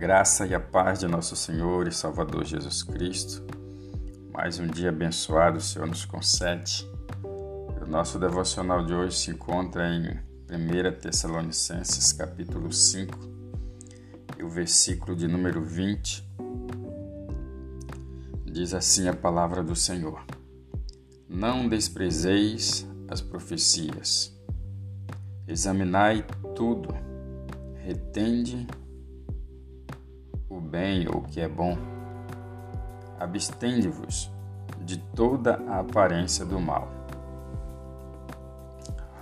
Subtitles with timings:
[0.00, 3.44] graça e a paz de nosso Senhor e Salvador Jesus Cristo.
[4.32, 6.88] Mais um dia abençoado o Senhor nos concede.
[7.22, 10.18] O nosso devocional de hoje se encontra em
[10.50, 13.14] 1 Tessalonicenses, capítulo 5,
[14.38, 16.26] e o versículo de número 20.
[18.46, 20.24] Diz assim a palavra do Senhor:
[21.28, 24.34] Não desprezeis as profecias,
[25.46, 26.88] examinai tudo,
[27.84, 28.66] retende
[30.50, 31.78] o bem ou o que é bom.
[33.18, 34.30] Abstende-vos
[34.80, 36.88] de toda a aparência do mal.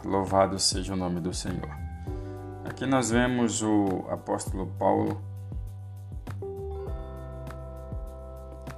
[0.04, 1.68] Louvado seja o nome do Senhor.
[2.64, 5.20] Aqui nós vemos o apóstolo Paulo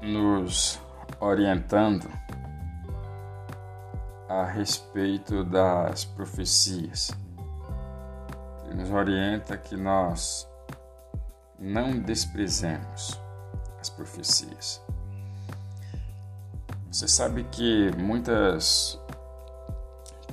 [0.03, 0.81] nos
[1.21, 2.11] orientando
[4.29, 7.11] a respeito das profecias.
[8.65, 10.50] Ele nos orienta que nós
[11.61, 13.21] não desprezemos
[13.79, 14.81] as profecias.
[16.91, 18.99] Você sabe que muitas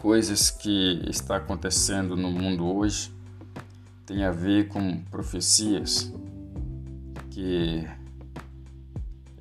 [0.01, 3.13] coisas que está acontecendo no mundo hoje
[4.05, 6.11] tem a ver com profecias
[7.29, 7.85] que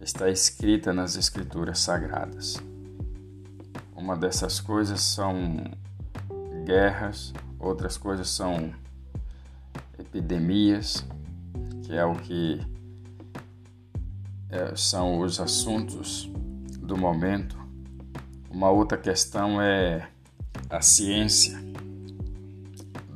[0.00, 2.56] está escrita nas escrituras sagradas.
[3.94, 5.70] Uma dessas coisas são
[6.64, 8.74] guerras, outras coisas são
[9.98, 11.04] epidemias,
[11.86, 12.60] que é o que
[14.50, 16.28] é, são os assuntos
[16.80, 17.56] do momento.
[18.50, 20.08] Uma outra questão é
[20.68, 21.56] a ciência.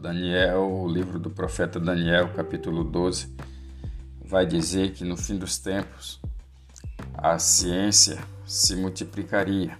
[0.01, 3.35] Daniel, o livro do profeta Daniel, capítulo 12,
[4.25, 6.21] vai dizer que no fim dos tempos
[7.13, 9.77] a ciência se multiplicaria.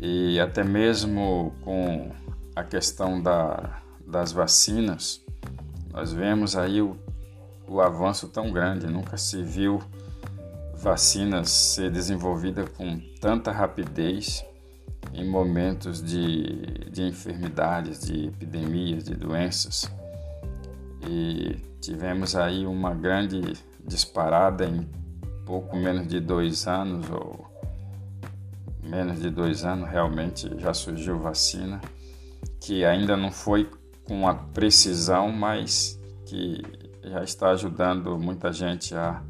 [0.00, 2.10] E até mesmo com
[2.56, 5.24] a questão da, das vacinas,
[5.92, 6.96] nós vemos aí o
[7.68, 8.86] o avanço tão grande.
[8.86, 9.82] Nunca se viu
[10.76, 14.44] vacinas ser desenvolvida com tanta rapidez
[15.12, 19.90] em momentos de, de enfermidades, de epidemias, de doenças.
[21.08, 23.40] E tivemos aí uma grande
[23.86, 24.88] disparada em
[25.44, 27.46] pouco menos de dois anos, ou
[28.82, 31.80] menos de dois anos, realmente já surgiu vacina,
[32.60, 33.70] que ainda não foi
[34.04, 36.62] com a precisão, mas que
[37.04, 39.22] já está ajudando muita gente a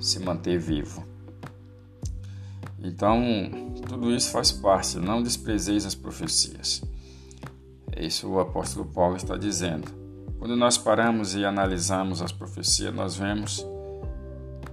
[0.00, 1.04] se manter vivo.
[2.78, 3.22] Então,
[3.88, 6.82] tudo isso faz parte, não desprezeis as profecias.
[7.92, 9.88] É isso o apóstolo Paulo está dizendo.
[10.38, 13.64] Quando nós paramos e analisamos as profecias, nós vemos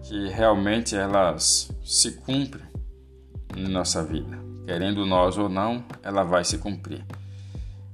[0.03, 2.65] que realmente elas se cumprem
[3.55, 4.37] na nossa vida.
[4.65, 7.05] Querendo nós ou não, ela vai se cumprir.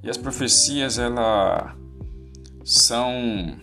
[0.02, 1.76] E as profecias, elas
[2.64, 3.60] são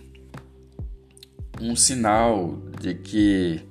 [1.61, 3.67] um sinal de que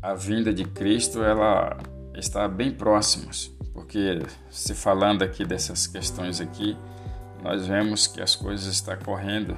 [0.00, 1.76] a vinda de Cristo ela
[2.14, 3.30] está bem próxima,
[3.72, 6.76] porque se falando aqui dessas questões aqui,
[7.42, 9.56] nós vemos que as coisas estão correndo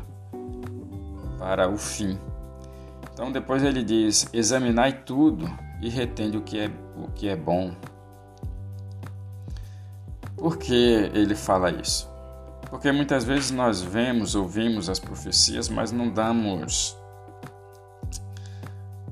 [1.39, 2.19] para o fim.
[3.13, 7.75] Então depois ele diz: examinai tudo e retende o que é o que é bom.
[10.37, 10.75] Por que
[11.15, 12.14] ele fala isso?
[12.75, 16.99] Porque muitas vezes nós vemos, ouvimos as profecias, mas não damos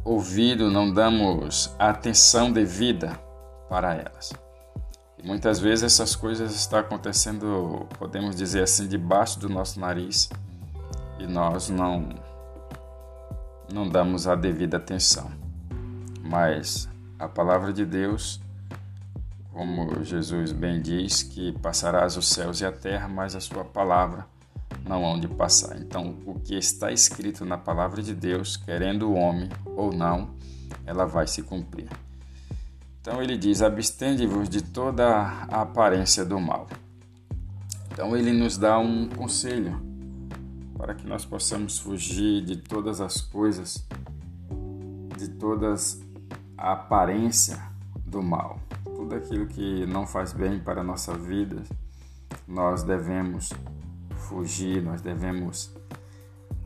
[0.02, 3.12] ouvido, não damos a atenção devida
[3.68, 4.32] para elas.
[5.16, 10.28] E muitas vezes essas coisas estão acontecendo, podemos dizer assim, debaixo do nosso nariz
[11.20, 12.08] e nós não
[13.72, 15.30] não damos a devida atenção.
[16.20, 18.41] Mas a palavra de Deus
[19.52, 24.26] como Jesus bem diz, que passarás os céus e a terra, mas a sua palavra
[24.86, 25.76] não hão de passar.
[25.78, 30.30] Então, o que está escrito na palavra de Deus, querendo o homem ou não,
[30.86, 31.88] ela vai se cumprir.
[33.00, 36.66] Então ele diz: abstende-vos de toda a aparência do mal.
[37.90, 39.81] Então ele nos dá um conselho
[40.78, 43.87] para que nós possamos fugir de todas as coisas,
[45.19, 46.00] de todas
[46.56, 47.60] a aparência
[48.06, 48.58] do mal
[49.12, 51.62] tudo aquilo que não faz bem para a nossa vida,
[52.47, 53.50] nós devemos
[54.29, 55.75] fugir, nós devemos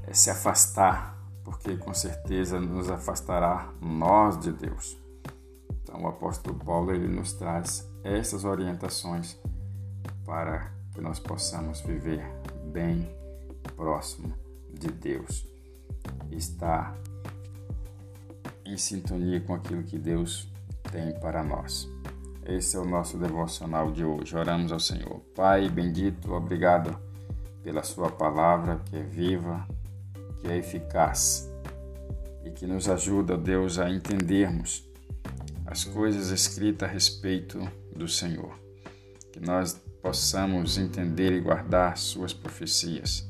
[0.06, 4.96] é, se afastar, porque com certeza nos afastará nós de Deus.
[5.82, 9.36] Então o apóstolo Paulo ele nos traz essas orientações
[10.24, 12.24] para que nós possamos viver
[12.72, 13.08] bem
[13.74, 14.32] próximo
[14.72, 15.46] de Deus.
[16.30, 16.96] Estar
[18.64, 20.48] em sintonia com aquilo que Deus
[20.92, 21.95] tem para nós.
[22.48, 24.36] Esse é o nosso devocional de hoje.
[24.36, 25.18] Oramos ao Senhor.
[25.34, 26.96] Pai bendito, obrigado
[27.60, 29.66] pela Sua palavra que é viva,
[30.40, 31.50] que é eficaz
[32.44, 34.88] e que nos ajuda, Deus, a entendermos
[35.66, 37.58] as coisas escritas a respeito
[37.92, 38.56] do Senhor.
[39.32, 43.28] Que nós possamos entender e guardar Suas profecias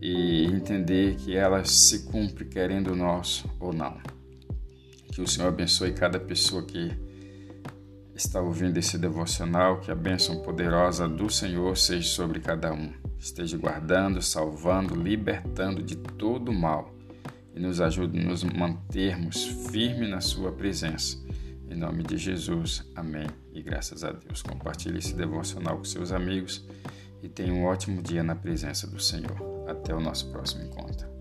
[0.00, 3.98] e entender que elas se cumprem querendo nós ou não.
[5.12, 7.05] Que o Senhor abençoe cada pessoa que
[8.16, 12.92] está ouvindo esse devocional, que a bênção poderosa do Senhor seja sobre cada um.
[13.18, 16.94] Esteja guardando, salvando, libertando de todo mal
[17.54, 21.18] e nos ajude a nos mantermos firmes na Sua presença.
[21.68, 23.26] Em nome de Jesus, amém.
[23.52, 24.42] E graças a Deus.
[24.42, 26.66] Compartilhe esse devocional com seus amigos
[27.22, 29.36] e tenha um ótimo dia na presença do Senhor.
[29.68, 31.15] Até o nosso próximo encontro.